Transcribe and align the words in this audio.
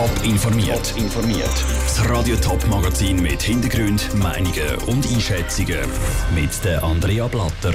Top 0.00 0.24
informiert. 0.24 0.94
informiert. 0.96 1.64
Das 1.84 2.08
Radio 2.08 2.34
Top 2.36 2.66
Magazin 2.68 3.20
mit 3.20 3.42
Hintergrund, 3.42 4.08
Meinungen 4.14 4.76
und 4.86 5.06
Einschätzungen 5.06 5.76
mit 6.34 6.64
der 6.64 6.82
Andrea 6.82 7.28
Blatter. 7.28 7.74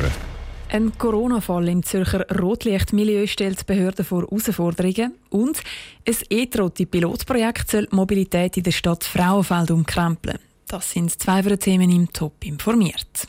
Ein 0.70 0.98
Corona-Fall 0.98 1.68
im 1.68 1.84
Zürcher 1.84 2.26
Rotlichtmilieu 2.36 3.28
stellt 3.28 3.68
Behörden 3.68 4.04
vor 4.04 4.24
Herausforderungen 4.24 5.14
und 5.30 5.62
ein 6.08 6.16
E-Trotti-Pilotprojekt 6.28 7.70
soll 7.70 7.88
Mobilität 7.92 8.58
in 8.58 8.64
der 8.64 8.72
Stadt 8.72 9.04
Frauenfeld 9.04 9.70
umkrempeln. 9.70 10.40
Das 10.68 10.90
sind 10.90 11.12
zwei 11.22 11.44
Themen 11.58 11.92
im 11.92 12.12
Top 12.12 12.44
informiert. 12.44 13.28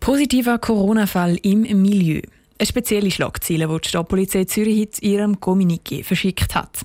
Positiver 0.00 0.58
Corona-Fall 0.58 1.36
im 1.44 1.60
Milieu. 1.80 2.22
Eine 2.60 2.66
spezielle 2.66 3.10
Schlagzeile, 3.10 3.68
die 3.68 3.80
die 3.80 3.88
Stadtpolizei 3.88 4.44
Zürich 4.44 4.86
in 5.00 5.10
ihrem 5.12 5.36
Kommuniqué 5.36 6.04
verschickt 6.04 6.54
hat. 6.54 6.84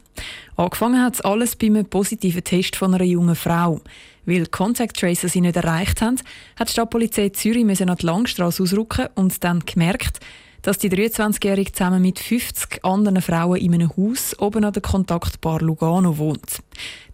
Angefangen 0.56 1.04
hat 1.04 1.26
alles 1.26 1.58
bei 1.58 1.68
einem 1.68 1.86
positiven 1.86 2.46
Test 2.46 2.78
von 2.78 2.94
einer 2.94 3.04
jungen 3.04 3.36
Frau. 3.36 3.82
Weil 4.26 4.46
Contact 4.46 4.96
Tracer 4.98 5.28
sie 5.28 5.42
nicht 5.42 5.58
erreicht 5.58 6.02
haben, 6.02 6.16
hat 6.56 6.70
die 6.70 6.72
Stadtpolizei 6.72 7.28
Zürich 7.28 7.66
an 7.66 7.94
die 7.94 8.06
Langstrasse 8.06 8.64
ausrücken 8.64 9.08
und 9.16 9.44
dann 9.44 9.66
gemerkt, 9.66 10.22
dass 10.62 10.78
die 10.78 10.90
23-Jährige 10.90 11.74
zusammen 11.74 12.02
mit 12.02 12.20
50 12.20 12.86
anderen 12.86 13.22
Frauen 13.22 13.58
in 13.58 13.74
einem 13.74 13.92
Haus 13.98 14.34
oben 14.40 14.64
an 14.64 14.72
der 14.72 14.82
Kontaktbar 14.82 15.60
Lugano 15.60 16.18
wohnt. 16.18 16.60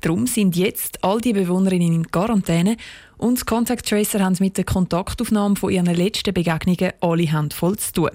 Darum 0.02 0.28
sind 0.28 0.56
jetzt 0.56 1.04
all 1.04 1.20
die 1.20 1.34
Bewohnerinnen 1.34 1.96
in 1.96 2.12
Quarantäne 2.12 2.78
und 3.18 3.40
die 3.40 3.46
Contact 3.46 3.90
Tracer 3.90 4.20
haben 4.20 4.38
mit 4.40 4.58
der 4.58 4.66
Kontaktaufnahme 4.66 5.56
von 5.56 5.72
ihren 5.72 5.88
letzten 5.88 6.32
Begegnungen 6.32 6.94
alle 7.02 7.24
Hände 7.24 7.56
voll 7.56 7.78
zu 7.80 7.94
tun. 7.94 8.12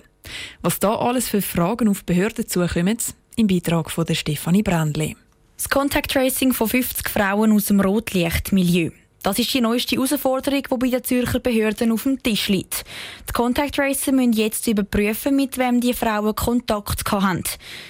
Was 0.63 0.79
da 0.79 0.95
alles 0.97 1.29
für 1.29 1.43
Fragen 1.43 1.89
auf 1.89 2.05
Behörden 2.05 2.47
zukommen, 2.47 2.99
im 3.37 3.47
Beitrag 3.47 3.91
von 3.91 4.07
der 4.07 4.15
Stefanie 4.15 4.63
Brändli. 4.63 5.17
Das 5.57 5.69
Contact 5.69 6.11
Tracing 6.11 6.53
von 6.53 6.69
50 6.69 7.09
Frauen 7.09 7.53
aus 7.53 7.67
dem 7.67 7.81
Rotlichtmilieu. 7.81 8.91
Das 9.27 9.41
ist 9.41 9.53
die 9.53 9.61
neueste 9.61 9.97
Herausforderung, 9.97 10.63
die 10.71 10.77
bei 10.77 10.89
den 10.89 11.03
Zürcher 11.03 11.41
Behörden 11.41 11.91
auf 11.91 12.05
dem 12.05 12.23
Tisch 12.23 12.47
liegt. 12.47 12.85
Die 13.29 13.33
Contact 13.33 13.75
Tracer 13.75 14.13
müssen 14.13 14.35
jetzt 14.35 14.69
überprüfen, 14.69 15.35
mit 15.35 15.59
wem 15.59 15.81
die 15.81 15.95
Frauen 15.95 16.37
Kontakt 16.37 17.11
hatten. 17.11 17.43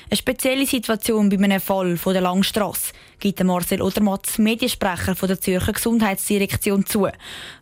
Eine 0.08 0.16
spezielle 0.16 0.64
Situation 0.64 1.28
bei 1.28 1.36
einem 1.36 1.61
Fall 1.61 1.98
von 1.98 2.14
der 2.14 2.22
Langstrasse 2.22 2.94
gibt 3.18 3.44
Marcel 3.44 3.83
Odermatt, 3.83 4.39
Mediensprecher 4.39 5.14
von 5.14 5.28
der 5.28 5.39
Zürcher 5.39 5.74
Gesundheitsdirektion, 5.74 6.86
zu. 6.86 7.08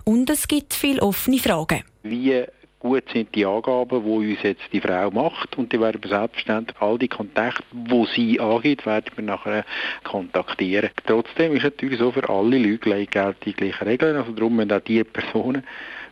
Und 0.04 0.30
es 0.30 0.46
gibt 0.46 0.72
viele 0.72 1.02
offene 1.02 1.40
Fragen. 1.40 1.82
Wie 2.04 2.44
gut 2.84 3.04
sind 3.12 3.34
die 3.34 3.46
Angaben, 3.46 4.04
die 4.04 4.10
uns 4.10 4.42
jetzt 4.42 4.62
die 4.72 4.80
Frau 4.80 5.10
macht 5.10 5.56
und 5.56 5.72
die 5.72 5.80
werden 5.80 6.02
wir 6.02 6.10
selbstverständlich 6.10 6.76
all 6.80 6.98
die 6.98 7.08
Kontakte, 7.08 7.64
wo 7.72 8.04
sie 8.04 8.38
angeht, 8.38 8.84
werden 8.84 9.10
wir 9.16 9.24
nachher 9.24 9.64
kontaktieren. 10.04 10.90
Trotzdem 11.06 11.56
ist 11.56 11.64
natürlich 11.64 11.98
so 11.98 12.12
für 12.12 12.28
alle 12.28 12.58
Leute 12.58 13.06
gelten 13.06 13.40
die 13.46 13.54
gleichen 13.54 13.88
Regeln, 13.88 14.16
also 14.16 14.32
darum 14.32 14.56
müssen 14.56 14.72
auch 14.72 14.80
die 14.80 15.02
Personen 15.02 15.64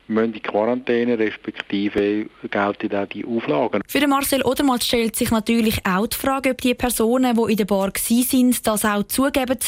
müssen 0.09 0.35
in 0.35 0.43
Quarantäne, 0.43 1.19
respektive 1.19 2.27
gelten 2.51 2.97
auch 2.97 3.07
die 3.07 3.25
Auflagen. 3.25 3.83
Für 3.87 4.07
Marcel 4.07 4.43
Odermatt 4.43 4.85
stellt 4.85 5.17
sich 5.17 5.31
natürlich 5.31 5.79
auch 5.87 6.07
die 6.07 6.17
Frage, 6.17 6.51
ob 6.51 6.61
die 6.61 6.75
Personen, 6.75 7.37
die 7.37 7.53
in 7.53 7.57
der 7.57 7.65
Bar 7.65 7.93
waren, 7.93 8.57
das 8.63 8.85
auch 8.85 9.03
zugeben 9.05 9.59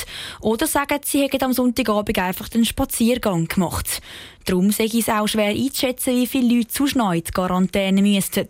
oder 0.40 0.66
sagen, 0.66 1.00
sie 1.02 1.22
hätten 1.22 1.44
am 1.44 1.52
Sonntagabend 1.52 2.18
einfach 2.18 2.48
den 2.48 2.64
Spaziergang 2.64 3.46
gemacht. 3.46 4.00
Darum 4.46 4.70
sei 4.70 4.84
es 4.84 5.08
auch 5.08 5.26
schwer 5.26 5.50
einzuschätzen, 5.50 6.16
wie 6.16 6.26
viele 6.26 6.56
Leute 6.56 6.68
zu 6.68 6.84
noch 6.94 7.14
Quarantäne 7.32 8.02
müssten. 8.02 8.46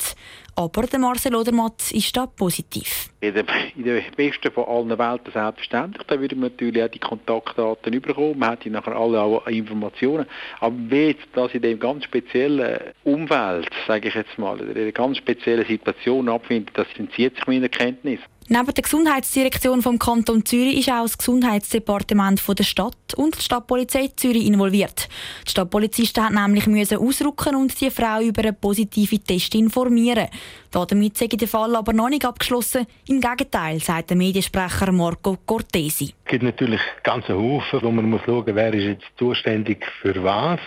Aber 0.56 0.87
der 0.87 1.00
Marcel 1.00 1.34
Odermatt 1.34 1.91
ist 1.91 2.17
da 2.17 2.27
positiv. 2.27 3.11
In 3.20 3.34
der, 3.34 4.03
besten 4.17 4.53
von 4.53 4.65
allen 4.65 4.98
Welten 4.98 5.33
selbstverständlich. 5.33 6.06
Da 6.06 6.20
würden 6.20 6.41
wir 6.41 6.48
natürlich 6.48 6.83
auch 6.83 6.89
die 6.89 6.98
Kontaktdaten 7.00 8.00
bekommen. 8.00 8.39
Man 8.39 8.50
hätte 8.50 8.70
nachher 8.70 8.95
alle 8.95 9.41
Informationen. 9.47 10.27
Aber 10.61 10.77
wie 10.77 11.17
das 11.34 11.55
in 11.55 11.62
dem 11.62 11.81
ganz 11.81 12.05
speziellen 12.05 12.78
Umfeld, 13.03 13.69
sage 13.88 14.09
ich 14.09 14.15
jetzt 14.15 14.38
mal, 14.38 14.60
in 14.60 14.77
einer 14.77 14.93
ganz 14.93 15.19
speziellen 15.19 15.66
Situation 15.66 16.28
abfindet, 16.28 16.71
das 16.78 16.87
entzieht 16.99 17.34
sich 17.34 17.47
meiner 17.49 17.69
Kenntnis. 17.69 18.21
Neben 18.47 18.75
der 18.75 18.82
Gesundheitsdirektion 18.82 19.81
vom 19.81 19.99
Kanton 19.99 20.44
Zürich 20.44 20.81
ist 20.81 20.91
auch 20.91 21.05
das 21.05 21.16
Gesundheitsdepartement 21.16 22.43
der 22.47 22.65
Stadt 22.65 23.15
und 23.16 23.38
die 23.38 23.43
Stadtpolizei 23.43 24.10
Zürich 24.15 24.47
involviert. 24.47 25.09
Die 25.47 25.50
Stadtpolizisten 25.50 26.25
mussten 26.25 26.72
nämlich 26.72 26.94
ausrücken 26.94 27.56
und 27.56 27.81
die 27.81 27.91
Frau 27.91 28.21
über 28.21 28.43
einen 28.43 28.54
positiven 28.54 29.25
Test 29.25 29.54
informieren. 29.54 30.28
Damit 30.71 31.16
sei 31.16 31.28
der 31.28 31.49
Fall 31.49 31.75
aber 31.75 31.94
noch 31.94 32.10
nicht 32.10 32.27
abgeschlossen. 32.27 32.87
Im 33.09 33.22
Gegenteil, 33.22 33.81
sagt 33.81 34.10
der 34.10 34.19
Mediensprecher 34.19 34.93
Marco 34.93 35.38
Cortesi. 35.47 36.12
Es 36.25 36.31
gibt 36.31 36.43
natürlich 36.43 36.81
ganze 37.03 37.34
Haufen, 37.34 37.81
wo 37.81 37.91
man 37.91 38.10
muss 38.10 38.21
schauen, 38.27 38.44
wer 38.47 38.75
ist 38.75 38.84
jetzt 38.84 39.06
zuständig 39.16 39.87
für 40.03 40.22
was. 40.22 40.60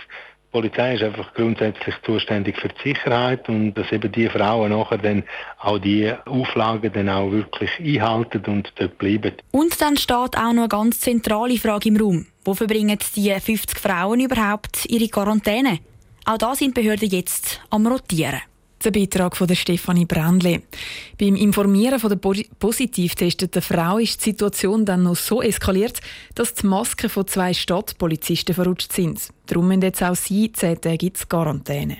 Die 0.48 0.60
Polizei 0.60 0.94
ist 0.94 1.02
einfach 1.02 1.34
grundsätzlich 1.34 1.94
zuständig 2.06 2.58
für 2.58 2.68
die 2.68 2.94
Sicherheit 2.94 3.46
und 3.50 3.74
dass 3.74 3.92
eben 3.92 4.10
die 4.10 4.30
Frauen 4.30 4.70
nachher 4.70 4.96
dann 4.96 5.22
auch 5.60 5.78
die 5.78 6.10
Auflagen 6.24 6.90
dann 6.90 7.10
auch 7.10 7.30
wirklich 7.30 7.70
einhalten 7.78 8.42
und 8.46 8.72
dort 8.76 8.96
bleiben. 8.96 9.34
Und 9.50 9.78
dann 9.78 9.98
steht 9.98 10.16
auch 10.16 10.32
noch 10.34 10.62
eine 10.62 10.68
ganz 10.68 11.00
zentrale 11.00 11.58
Frage 11.58 11.90
im 11.90 11.98
Raum. 11.98 12.26
Wo 12.46 12.54
verbringen 12.54 12.98
die 13.14 13.30
50 13.38 13.78
Frauen 13.78 14.20
überhaupt 14.20 14.86
ihre 14.86 15.08
Quarantäne? 15.08 15.80
Auch 16.24 16.38
da 16.38 16.54
sind 16.54 16.72
Behörden 16.72 17.10
jetzt 17.10 17.60
am 17.68 17.86
Rotieren. 17.86 18.40
Der 18.84 18.92
Beitrag 18.92 19.36
von 19.36 19.48
der 19.48 19.56
Stefanie 19.56 20.04
Brändli. 20.04 20.62
Beim 21.18 21.34
Informieren 21.34 21.98
von 21.98 22.10
der 22.10 22.44
positiv 22.58 23.16
testeten 23.16 23.60
Frau 23.60 23.98
ist 23.98 24.20
die 24.20 24.30
Situation 24.30 24.84
dann 24.84 25.02
noch 25.02 25.16
so 25.16 25.42
eskaliert, 25.42 26.00
dass 26.36 26.54
die 26.54 26.66
Masken 26.66 27.10
von 27.10 27.26
zwei 27.26 27.52
Stadtpolizisten 27.52 28.54
verrutscht 28.54 28.92
sind. 28.92 29.20
Darum 29.46 29.68
müssen 29.68 29.82
jetzt 29.82 30.02
auch 30.02 30.14
sie 30.14 30.52
zehn 30.52 30.80
Tage 30.80 31.10
Quarantäne. 31.28 31.98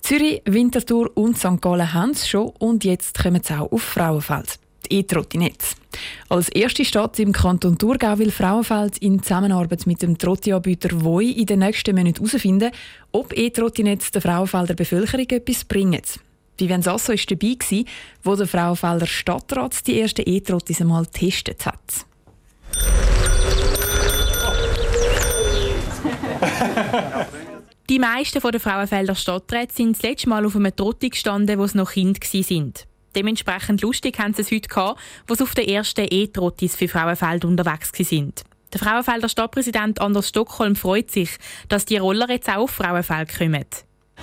Zürich, 0.00 0.40
Winterthur 0.46 1.10
und 1.14 1.36
St. 1.36 1.60
Gallen 1.60 1.92
haben 1.92 2.12
es 2.12 2.26
schon 2.26 2.48
und 2.58 2.84
jetzt 2.84 3.18
kommen 3.18 3.42
sie 3.42 3.52
auch 3.52 3.70
auf 3.70 3.82
Frauenfeld 3.82 4.58
die 4.86 4.98
E-Trottinette. 4.98 5.66
Als 6.28 6.48
erste 6.48 6.84
Stadt 6.84 7.18
im 7.18 7.32
Kanton 7.32 7.78
Thurgau 7.78 8.18
will 8.18 8.30
Frauenfeld 8.30 8.98
in 8.98 9.22
Zusammenarbeit 9.22 9.86
mit 9.86 10.02
dem 10.02 10.18
Trotti-Anbieter 10.18 11.02
Voi 11.02 11.24
in 11.24 11.46
den 11.46 11.60
nächsten 11.60 11.96
Monaten 11.96 12.24
herausfinden, 12.24 12.70
ob 13.12 13.36
E-Trottinetz 13.36 14.10
der 14.10 14.22
Frauenfelder 14.22 14.74
Bevölkerung 14.74 15.26
etwas 15.28 15.64
bringen. 15.64 16.02
Vivian 16.58 16.82
Sasso 16.82 17.12
war 17.12 17.16
dabei, 17.16 17.84
wo 18.24 18.34
der 18.34 18.46
Frauenfelder 18.46 19.06
Stadtrat 19.06 19.86
die 19.86 20.00
ersten 20.00 20.22
E-Trottis 20.26 20.80
einmal 20.80 21.04
getestet 21.04 21.64
hat. 21.66 22.06
Die 27.88 27.98
meisten 27.98 28.40
der 28.40 28.60
Frauenfelder 28.60 29.14
Stadträte 29.14 29.74
sind 29.74 29.96
das 29.96 30.02
letzte 30.02 30.28
Mal 30.28 30.44
auf 30.44 30.56
einem 30.56 30.74
Trotti 30.74 31.08
gestanden, 31.08 31.58
wo 31.58 31.66
sie 31.66 31.78
noch 31.78 31.92
Kind 31.92 32.20
waren. 32.20 32.72
Dementsprechend 33.16 33.82
lustig 33.82 34.18
haben 34.18 34.34
sie 34.34 34.42
es 34.42 34.50
heute 34.50 34.68
gehabt, 34.68 35.00
wo 35.26 35.34
sie 35.34 35.42
auf 35.42 35.54
den 35.54 35.68
ersten 35.68 36.06
E-Trottis 36.08 36.76
für 36.76 36.88
Frauenfeld 36.88 37.44
unterwegs 37.44 37.90
sind. 37.94 38.44
Der 38.72 38.80
Frauenfelder 38.80 39.28
Stadtpräsident 39.28 40.00
Anders 40.00 40.28
Stockholm 40.28 40.76
freut 40.76 41.10
sich, 41.10 41.30
dass 41.68 41.86
die 41.86 41.96
Roller 41.96 42.28
jetzt 42.28 42.50
auch 42.50 42.64
auf 42.64 42.70
Frauenfeld 42.70 43.36
kommen. 43.36 43.64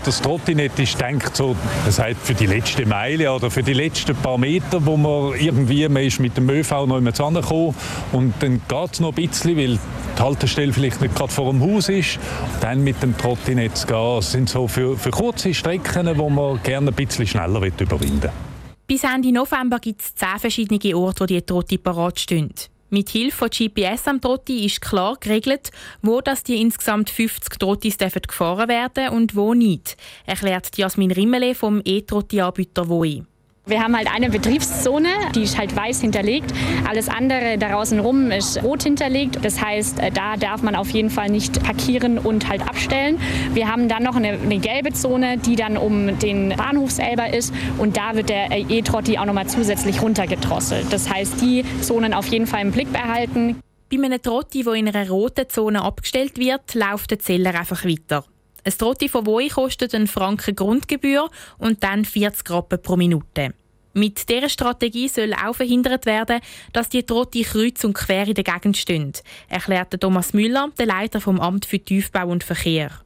Das 0.03 0.21
Trottinett 0.21 0.77
ist 0.77 0.99
denkt 0.99 1.35
so, 1.35 1.55
das 1.85 1.97
heißt 1.99 2.19
für 2.21 2.35
die 2.35 2.45
letzte 2.45 2.85
Meile 2.85 3.31
oder 3.31 3.49
für 3.49 3.63
die 3.63 3.73
letzten 3.73 4.15
paar 4.15 4.37
Meter, 4.37 4.85
wo 4.85 4.97
man 4.97 5.39
irgendwie 5.39 5.87
man 5.87 6.03
ist 6.03 6.19
mit 6.19 6.37
dem 6.37 6.49
ÖV 6.49 6.85
noch 6.85 6.97
immer 6.97 7.13
zusammengekommen 7.13 7.73
und 8.11 8.33
dann 8.41 8.61
geht 8.67 8.93
es 8.93 8.99
noch 8.99 9.15
ein 9.15 9.27
bisschen, 9.27 9.57
weil 9.57 9.79
die 10.17 10.21
Haltestelle 10.21 10.73
vielleicht 10.73 11.01
nicht 11.01 11.15
gerade 11.15 11.31
vor 11.31 11.51
dem 11.51 11.61
Haus 11.61 11.89
ist. 11.89 12.19
Dann 12.61 12.83
mit 12.83 13.01
dem 13.01 13.17
Trottinett 13.17 13.77
zu 13.77 13.87
gehen, 13.87 14.15
das 14.17 14.31
sind 14.31 14.49
so 14.49 14.67
für, 14.67 14.97
für 14.97 15.11
kurze 15.11 15.53
Strecken, 15.53 16.17
wo 16.17 16.29
man 16.29 16.61
gerne 16.61 16.91
ein 16.91 16.93
bisschen 16.93 17.25
schneller 17.25 17.61
überwinden 17.61 18.23
will. 18.23 18.29
Bis 18.87 19.03
Ende 19.03 19.31
November 19.31 19.79
gibt 19.79 20.01
es 20.01 20.13
zehn 20.13 20.37
verschiedene 20.37 20.95
Orte, 20.95 21.21
wo 21.21 21.25
die 21.25 21.41
Trotti 21.41 21.79
parat 21.79 22.19
stehen. 22.19 22.53
Mit 22.91 23.09
Hilfe 23.09 23.35
von 23.35 23.49
GPS 23.49 24.07
am 24.07 24.21
Trotti 24.21 24.63
ist 24.63 24.79
klar 24.79 25.17
geregelt, 25.19 25.71
wo 26.03 26.21
das 26.21 26.43
die 26.43 26.61
insgesamt 26.61 27.09
50 27.09 27.57
Trottis 27.57 27.97
gefahren 27.97 28.69
werden 28.69 29.09
und 29.09 29.35
wo 29.35 29.55
nicht, 29.55 29.97
erklärt 30.27 30.77
Jasmin 30.77 31.11
Rimmele 31.11 31.55
vom 31.55 31.81
E-Trotti-Anbieter 31.83 32.87
WOI. 32.87 33.23
Wir 33.67 33.81
haben 33.81 33.97
halt 33.97 34.07
eine 34.13 34.29
Betriebszone, 34.29 35.09
die 35.33 35.41
ist 35.41 35.57
halt 35.57 35.75
weiß 35.75 36.01
hinterlegt. 36.01 36.53
Alles 36.87 37.09
andere 37.09 37.57
da 37.57 37.69
draußen 37.69 37.99
rum 37.99 38.29
ist 38.29 38.61
rot 38.61 38.83
hinterlegt. 38.83 39.43
Das 39.43 39.59
heißt, 39.59 39.99
äh, 39.99 40.11
da 40.11 40.37
darf 40.37 40.61
man 40.61 40.75
auf 40.75 40.91
jeden 40.91 41.09
Fall 41.09 41.29
nicht 41.29 41.63
parkieren 41.63 42.19
und 42.19 42.47
halt 42.47 42.61
abstellen. 42.61 43.19
Wir 43.53 43.67
haben 43.67 43.89
dann 43.89 44.03
noch 44.03 44.17
eine, 44.17 44.33
eine 44.33 44.59
gelbe 44.59 44.93
Zone, 44.93 45.39
die 45.39 45.55
dann 45.55 45.77
um 45.77 46.19
den 46.19 46.49
Bahnhof 46.49 46.91
selber 46.91 47.33
ist. 47.33 47.51
Und 47.79 47.97
da 47.97 48.15
wird 48.15 48.29
der 48.29 48.51
E-Trotti 48.51 49.17
auch 49.17 49.25
nochmal 49.25 49.47
zusätzlich 49.47 49.99
runtergedrosselt. 49.99 50.93
Das 50.93 51.09
heißt, 51.11 51.41
die 51.41 51.65
Zonen 51.81 52.13
auf 52.13 52.27
jeden 52.27 52.45
Fall 52.45 52.61
im 52.61 52.71
Blick 52.71 52.93
behalten. 52.93 53.59
Bei 53.89 53.97
einem 53.97 54.21
Trotti, 54.21 54.61
der 54.63 54.73
in 54.73 54.89
einer 54.89 55.09
roten 55.09 55.49
Zone 55.49 55.81
abgestellt 55.81 56.37
wird, 56.37 56.75
läuft 56.75 57.09
der 57.09 57.19
Zeller 57.19 57.59
einfach 57.59 57.83
weiter. 57.83 58.25
Ein 58.67 58.75
Trotti 58.75 59.09
von 59.09 59.27
Voi 59.27 59.47
kostet 59.47 59.93
einen 59.93 60.07
Franken 60.07 60.55
Grundgebühr 60.55 61.29
und 61.59 61.83
dann 61.83 62.03
40 62.03 62.49
Rappen 62.49 62.81
pro 62.81 62.95
Minute. 62.95 63.53
Mit 63.93 64.27
dieser 64.27 64.49
Strategie 64.49 65.07
soll 65.07 65.35
auch 65.35 65.55
verhindert 65.55 66.07
werden, 66.07 66.41
dass 66.73 66.89
die 66.89 67.03
Trotti 67.03 67.43
kreuz 67.43 67.83
und 67.83 67.93
quer 67.93 68.27
in 68.27 68.33
der 68.33 68.43
Gegend 68.43 68.75
stehen, 68.75 69.13
erklärte 69.49 69.99
Thomas 69.99 70.33
Müller, 70.33 70.71
der 70.79 70.87
Leiter 70.87 71.21
vom 71.21 71.39
Amt 71.39 71.65
für 71.65 71.79
Tiefbau 71.79 72.27
und 72.27 72.43
Verkehr. 72.43 73.04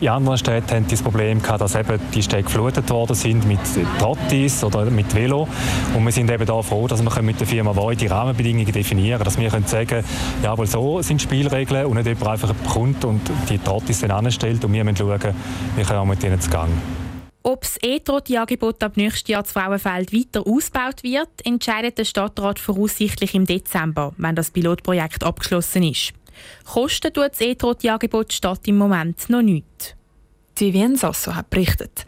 In 0.00 0.08
anderen 0.08 0.38
Städten 0.38 0.70
hatten 0.70 0.86
das 0.88 1.02
Problem 1.02 1.42
gehabt, 1.42 1.60
dass 1.60 1.74
eben 1.74 2.00
die 2.14 2.22
Städte 2.22 2.44
geflutet 2.44 2.88
worden 2.90 3.14
sind 3.14 3.46
mit 3.46 3.60
Trottis 3.98 4.64
oder 4.64 4.86
mit 4.86 5.14
Velo. 5.14 5.46
Und 5.94 6.04
wir 6.04 6.12
sind 6.12 6.30
eben 6.30 6.46
da 6.46 6.62
froh, 6.62 6.88
dass 6.88 7.04
wir 7.04 7.22
mit 7.22 7.38
der 7.38 7.46
Firma 7.46 7.76
Void 7.76 8.00
die 8.00 8.06
Rahmenbedingungen 8.06 8.72
definieren 8.72 9.18
können. 9.18 9.24
Dass 9.24 9.38
wir 9.38 9.50
können 9.50 9.66
sagen 9.66 10.02
jawohl, 10.42 10.66
so 10.66 11.02
sind 11.02 11.20
die 11.20 11.24
Spielregeln 11.24 11.86
und 11.86 11.96
nicht 11.96 12.06
jemand 12.06 12.26
einfach 12.26 12.54
kommt 12.72 13.04
und 13.04 13.20
die 13.48 13.58
Trottis 13.58 14.00
dann 14.00 14.10
anstellt 14.10 14.64
und 14.64 14.72
wir 14.72 14.82
müssen 14.82 14.96
schauen, 14.96 15.34
wie 15.76 15.82
können 15.82 16.00
wir 16.00 16.06
mit 16.06 16.24
ihnen 16.24 16.40
zu 16.40 16.50
Gang. 16.50 16.70
Ob 17.44 17.62
das 17.62 17.76
E-Troti-Angebot 17.82 18.82
ab 18.82 18.96
nächstes 18.96 19.28
Jahr 19.28 19.44
zu 19.44 19.52
Frauenfeld 19.52 20.12
weiter 20.12 20.46
ausgebaut 20.46 21.02
wird, 21.02 21.28
entscheidet 21.44 21.98
der 21.98 22.04
Stadtrat 22.04 22.58
voraussichtlich 22.58 23.34
im 23.34 23.46
Dezember, 23.46 24.12
wenn 24.16 24.36
das 24.36 24.52
Pilotprojekt 24.52 25.24
abgeschlossen 25.24 25.82
ist. 25.82 26.12
Kosten 26.64 27.12
tut 27.12 27.32
das 27.32 27.40
E-Troti-Angebot 27.40 28.32
Stadt 28.32 28.66
im 28.66 28.78
Moment 28.78 29.28
noch 29.28 29.42
nichts. 29.42 29.94
Die 30.58 30.72
Vien 30.72 30.96
Sasso 30.96 31.34
hat 31.34 31.50
berichtet. 31.50 32.04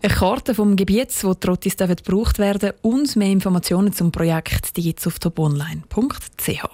Eine 0.00 0.14
Karte 0.14 0.54
vom 0.54 0.76
Gebiet, 0.76 1.12
wo 1.24 1.34
die 1.34 1.40
Trottis 1.40 1.76
gebraucht 1.76 2.38
werden 2.38 2.72
und 2.82 3.16
mehr 3.16 3.30
Informationen 3.30 3.92
zum 3.92 4.12
Projekt 4.12 4.74
gibt 4.74 5.00
es 5.00 5.06
auf 5.06 5.18
toponline.ch. 5.18 6.64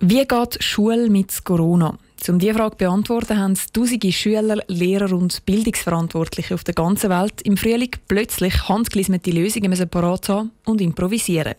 Wie 0.00 0.26
geht 0.26 0.62
Schule 0.62 1.08
mit 1.08 1.44
Corona? 1.44 1.96
Um 2.26 2.38
diese 2.38 2.54
Frage 2.54 2.78
zu 2.78 2.84
beantworten, 2.84 3.38
haben 3.38 3.54
tausende 3.72 4.10
Schüler, 4.10 4.62
Lehrer 4.68 5.12
und 5.12 5.44
Bildungsverantwortliche 5.44 6.54
auf 6.54 6.64
der 6.64 6.72
ganzen 6.72 7.10
Welt 7.10 7.42
im 7.42 7.58
Frühling 7.58 7.90
plötzlich 8.08 8.66
handgelismete 8.66 9.30
Lösungen 9.30 9.72
parat 9.90 10.30
haben 10.30 10.50
und 10.64 10.80
improvisieren. 10.80 11.54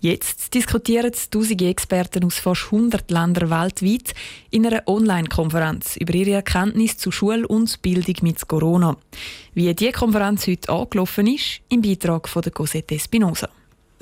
Jetzt 0.00 0.54
diskutieren 0.54 1.12
tausende 1.30 1.68
Experten 1.68 2.24
aus 2.24 2.38
fast 2.38 2.72
100 2.72 3.10
Ländern 3.10 3.50
weltweit 3.50 4.14
in 4.50 4.66
einer 4.66 4.82
Online-Konferenz 4.86 5.96
über 5.96 6.14
ihre 6.14 6.36
Erkenntnisse 6.36 6.96
zu 6.96 7.10
Schul- 7.12 7.44
und 7.44 7.82
Bildung 7.82 8.16
mit 8.22 8.48
Corona. 8.48 8.96
Wie 9.52 9.74
diese 9.74 9.92
Konferenz 9.92 10.46
heute 10.46 10.72
angelaufen 10.72 11.26
ist, 11.26 11.60
im 11.68 11.82
Beitrag 11.82 12.26
von 12.26 12.40
der 12.40 12.52
Cosette 12.52 12.94
Espinosa. 12.94 13.50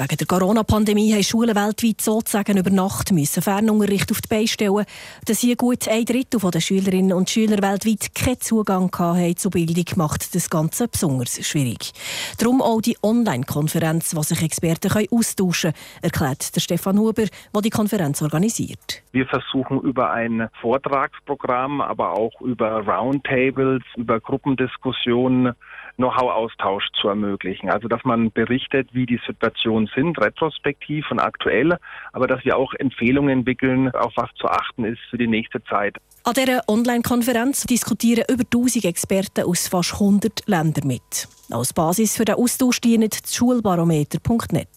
Wegen 0.00 0.16
der 0.16 0.28
Corona-Pandemie 0.28 1.12
haben 1.12 1.24
Schulen 1.24 1.56
weltweit 1.56 2.00
sozusagen 2.00 2.56
über 2.56 2.70
Nacht 2.70 3.10
müssen 3.10 3.42
Fernunterricht 3.42 4.12
auf 4.12 4.20
die 4.20 4.28
Beine 4.28 4.46
stellen, 4.46 4.84
dass 5.26 5.40
hier 5.40 5.56
gut 5.56 5.88
ein 5.88 6.04
Drittel 6.04 6.38
der 6.38 6.60
Schülerinnen 6.60 7.12
und 7.12 7.28
Schüler 7.28 7.60
weltweit 7.60 8.14
keinen 8.14 8.40
Zugang 8.40 8.92
haben 8.96 9.36
zur 9.36 9.50
Bildung, 9.50 9.84
macht 9.96 10.36
das 10.36 10.50
Ganze 10.50 10.86
besonders 10.86 11.44
schwierig. 11.44 11.90
Darum 12.38 12.62
auch 12.62 12.80
die 12.80 12.96
Online-Konferenz, 13.02 14.14
wo 14.14 14.22
sich 14.22 14.40
Experten 14.40 14.88
austauschen 15.10 15.72
können, 15.72 16.02
erklärt 16.02 16.54
der 16.54 16.60
Stefan 16.60 16.96
Huber, 16.96 17.24
der 17.52 17.60
die 17.60 17.70
Konferenz 17.70 18.22
organisiert. 18.22 19.02
Wir 19.10 19.26
versuchen 19.26 19.80
über 19.80 20.12
ein 20.12 20.48
Vortragsprogramm, 20.60 21.80
aber 21.80 22.12
auch 22.12 22.40
über 22.40 22.86
Roundtables, 22.86 23.82
über 23.96 24.20
Gruppendiskussionen 24.20 25.54
Know-how-Austausch 25.98 26.88
zu 27.00 27.08
ermöglichen. 27.08 27.70
Also 27.70 27.88
dass 27.88 28.02
man 28.04 28.32
berichtet, 28.32 28.88
wie 28.92 29.06
die 29.06 29.20
Situationen 29.26 29.90
sind, 29.94 30.18
retrospektiv 30.18 31.10
und 31.10 31.18
aktuell, 31.20 31.76
aber 32.12 32.26
dass 32.26 32.44
wir 32.44 32.56
auch 32.56 32.72
Empfehlungen 32.74 33.30
entwickeln, 33.30 33.90
auf 33.94 34.12
was 34.16 34.30
zu 34.36 34.46
achten 34.46 34.84
ist 34.84 35.00
für 35.10 35.18
die 35.18 35.28
nächste 35.28 35.62
Zeit. 35.64 35.96
An 36.24 36.34
dieser 36.34 36.62
Online-Konferenz 36.68 37.64
diskutieren 37.64 38.24
über 38.28 38.44
1000 38.44 38.84
Experten 38.84 39.44
aus 39.44 39.68
fast 39.68 39.94
100 39.94 40.46
Ländern 40.46 40.86
mit. 40.86 41.28
Als 41.50 41.72
Basis 41.72 42.14
für 42.14 42.26
den 42.26 42.34
Austausch 42.34 42.78
dient 42.78 43.18
schulbarometer.net, 43.26 44.68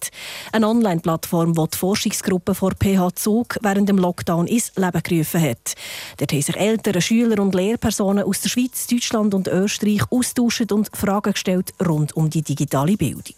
eine 0.53 0.69
Online-Plattform, 0.69 1.53
die 1.53 1.65
die 1.69 1.77
Forschungsgruppe 1.77 2.55
vor 2.55 2.71
PH 2.71 3.15
Zug 3.15 3.57
während 3.61 3.89
dem 3.89 3.97
Lockdown 3.97 4.47
ins 4.47 4.71
Leben 4.77 5.03
gerufen 5.03 5.41
hat. 5.41 5.75
Dort 6.15 6.31
haben 6.31 6.41
sich 6.41 6.55
Eltern, 6.55 7.01
Schüler 7.01 7.41
und 7.41 7.55
Lehrpersonen 7.55 8.23
aus 8.23 8.39
der 8.39 8.47
Schweiz, 8.49 8.87
Deutschland 8.87 9.33
und 9.33 9.49
Österreich 9.49 10.03
austauscht 10.09 10.71
und 10.71 10.89
Fragen 10.95 11.33
gestellt 11.33 11.73
rund 11.85 12.15
um 12.15 12.29
die 12.29 12.41
digitale 12.41 12.95
Bildung. 12.95 13.35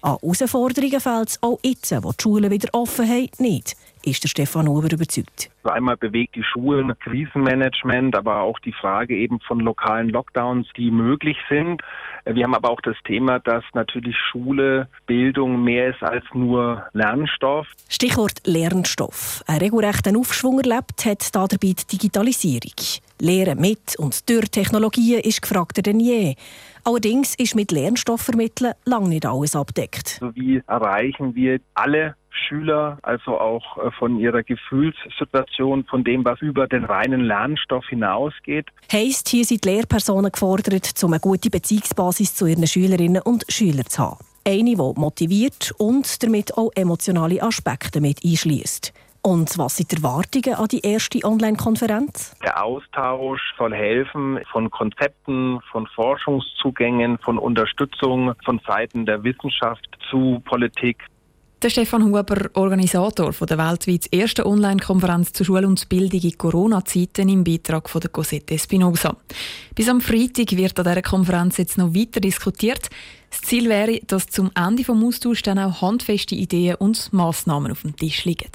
An 0.00 0.18
Herausforderungen 0.20 1.00
fällt 1.00 1.28
es 1.28 1.38
auch 1.40 1.60
jetzt, 1.62 1.92
wo 2.02 2.10
die 2.10 2.20
Schulen 2.20 2.50
wieder 2.50 2.68
offen 2.72 3.08
haben, 3.08 3.28
nicht 3.38 3.76
ist 4.04 4.24
der 4.24 4.28
Stefan 4.28 4.68
Huber 4.68 4.90
überzeugt. 4.92 5.50
Einmal 5.64 5.96
bewegt 5.96 6.34
die 6.34 6.42
Schulen 6.42 6.92
Krisenmanagement, 6.98 8.16
aber 8.16 8.40
auch 8.40 8.58
die 8.58 8.72
Frage 8.72 9.16
eben 9.16 9.40
von 9.40 9.60
lokalen 9.60 10.08
Lockdowns, 10.08 10.66
die 10.76 10.90
möglich 10.90 11.36
sind. 11.48 11.82
Wir 12.24 12.44
haben 12.44 12.54
aber 12.54 12.70
auch 12.70 12.80
das 12.80 12.96
Thema, 13.04 13.38
dass 13.40 13.64
natürlich 13.74 14.16
Schule, 14.30 14.88
Bildung 15.06 15.62
mehr 15.62 15.90
ist 15.90 16.02
als 16.02 16.24
nur 16.34 16.84
Lernstoff. 16.92 17.66
Stichwort 17.88 18.40
Lernstoff. 18.44 19.42
Ein 19.46 19.58
regelrechter 19.58 20.16
Aufschwung 20.16 20.60
erlebt 20.60 21.04
hat 21.04 21.34
dabei 21.34 21.56
die 21.58 21.74
Digitalisierung. 21.90 22.72
Lehren 23.20 23.60
mit 23.60 23.96
und 23.98 24.28
durch 24.28 24.50
Technologien 24.50 25.20
ist 25.20 25.42
gefragter 25.42 25.82
denn 25.82 26.00
je. 26.00 26.34
Allerdings 26.84 27.36
ist 27.36 27.54
mit 27.54 27.70
Lernstoffvermitteln 27.70 28.74
lang 28.84 29.08
nicht 29.08 29.24
alles 29.24 29.54
abdeckt. 29.54 30.18
Also 30.20 30.34
wie 30.34 30.60
erreichen 30.66 31.34
wir 31.36 31.60
alle 31.74 32.16
Schüler, 32.32 32.98
also 33.02 33.38
auch 33.38 33.78
äh, 33.78 33.90
von 33.92 34.18
ihrer 34.18 34.42
Gefühlssituation, 34.42 35.84
von 35.84 36.04
dem, 36.04 36.24
was 36.24 36.40
über 36.40 36.66
den 36.66 36.84
reinen 36.84 37.22
Lernstoff 37.22 37.86
hinausgeht. 37.88 38.66
Heißt, 38.92 39.28
hier 39.28 39.44
sind 39.44 39.64
die 39.64 39.68
Lehrpersonen 39.68 40.32
gefordert, 40.32 40.92
um 41.02 41.12
eine 41.12 41.20
gute 41.20 41.50
Beziehungsbasis 41.50 42.34
zu 42.34 42.46
ihren 42.46 42.66
Schülerinnen 42.66 43.22
und 43.22 43.44
Schülern 43.48 43.86
zu 43.86 44.02
haben. 44.02 44.24
Eine, 44.46 44.70
die 44.70 44.76
motiviert 44.76 45.72
und 45.78 46.22
damit 46.22 46.56
auch 46.56 46.70
emotionale 46.74 47.42
Aspekte 47.42 48.00
mit 48.00 48.24
einschließt. 48.24 48.92
Und 49.24 49.56
was 49.56 49.76
sind 49.76 49.92
die 49.92 49.96
Erwartungen 49.96 50.56
an 50.56 50.66
die 50.66 50.80
erste 50.80 51.20
Online-Konferenz? 51.22 52.34
Der 52.42 52.60
Austausch 52.60 53.40
soll 53.56 53.72
helfen 53.72 54.40
von 54.50 54.68
Konzepten, 54.68 55.60
von 55.70 55.86
Forschungszugängen, 55.86 57.18
von 57.18 57.38
Unterstützung 57.38 58.34
von 58.44 58.60
Seiten 58.66 59.06
der 59.06 59.22
Wissenschaft 59.22 59.86
zu 60.10 60.42
Politik. 60.44 61.06
Der 61.62 61.70
Stefan 61.70 62.02
Huber, 62.02 62.50
Organisator 62.54 63.30
der 63.30 63.56
weltweit 63.56 64.12
ersten 64.12 64.42
Online-Konferenz 64.42 65.32
zur 65.32 65.46
Schule 65.46 65.68
und 65.68 65.88
Bildung 65.88 66.20
in 66.20 66.36
Corona-Zeiten 66.36 67.28
im 67.28 67.44
Beitrag 67.44 67.88
von 67.88 68.00
der 68.00 68.10
Cosette 68.10 68.54
Espinosa. 68.54 69.16
Bis 69.72 69.88
am 69.88 70.00
Freitag 70.00 70.50
wird 70.56 70.76
an 70.80 70.86
dieser 70.86 71.02
Konferenz 71.02 71.58
jetzt 71.58 71.78
noch 71.78 71.94
weiter 71.94 72.18
diskutiert. 72.18 72.90
Das 73.30 73.42
Ziel 73.42 73.68
wäre, 73.68 74.00
dass 74.08 74.26
zum 74.26 74.50
Ende 74.56 74.82
des 74.82 74.88
Austauschs 74.88 75.42
dann 75.42 75.60
auch 75.60 75.82
handfeste 75.82 76.34
Ideen 76.34 76.74
und 76.76 77.12
Massnahmen 77.12 77.70
auf 77.70 77.82
dem 77.82 77.94
Tisch 77.94 78.24
liegen. 78.24 78.50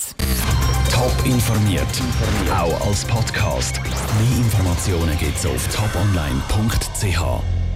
Top 0.92 1.16
informiert, 1.26 1.88
auch 2.52 2.88
als 2.88 3.06
Podcast. 3.06 3.80
Mehr 3.80 4.38
Informationen 4.38 5.18
gibt 5.18 5.38
es 5.38 5.46
auf 5.46 5.66
toponline.ch. 5.74 7.67